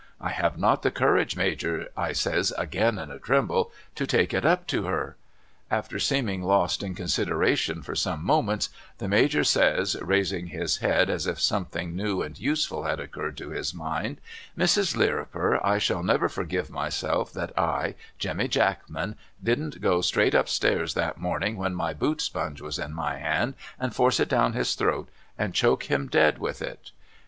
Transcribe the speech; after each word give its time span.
'I 0.19 0.29
have 0.31 0.57
not 0.57 0.81
the 0.81 0.89
courage 0.89 1.35
Major' 1.35 1.89
I 1.95 2.11
says 2.11 2.51
again 2.57 2.97
in 2.97 3.11
a 3.11 3.19
tremble' 3.19 3.71
to 3.97 4.07
take 4.07 4.33
it 4.33 4.43
up 4.43 4.65
to 4.65 4.85
her.' 4.85 5.15
After 5.69 5.99
seeming 5.99 6.41
lost 6.41 6.81
in 6.81 6.95
consideration 6.95 7.83
for 7.83 7.93
some 7.93 8.25
moments 8.25 8.69
the 8.97 9.07
Major 9.07 9.43
says, 9.43 9.95
raising 10.01 10.47
his 10.47 10.77
head 10.77 11.11
as 11.11 11.27
if 11.27 11.39
something 11.39 11.95
new 11.95 12.23
and 12.23 12.39
useful 12.39 12.85
had 12.85 12.99
occurred 12.99 13.37
to 13.37 13.49
his 13.51 13.75
mind' 13.75 14.19
Mrs. 14.57 14.95
Lirriper, 14.97 15.63
I 15.63 15.77
shall 15.77 16.01
never 16.01 16.27
forgive 16.27 16.71
myself 16.71 17.31
that 17.33 17.55
I, 17.55 17.93
Jemmy 18.17 18.47
Jackman, 18.47 19.17
didn't 19.43 19.81
go 19.81 20.01
straight 20.01 20.33
up 20.33 20.49
stairs 20.49 20.95
that 20.95 21.19
morning 21.19 21.57
when 21.57 21.75
my 21.75 21.93
boot 21.93 22.21
sponge 22.21 22.59
was 22.59 22.79
in 22.79 22.91
my 22.91 23.17
hand— 23.19 23.53
and 23.79 23.93
force 23.93 24.19
it 24.19 24.29
down 24.29 24.53
his 24.53 24.73
throat— 24.73 25.09
and 25.37 25.53
choke 25.53 25.91
him 25.91 26.07
dead 26.07 26.39
with 26.39 26.59
it.' 26.59 26.89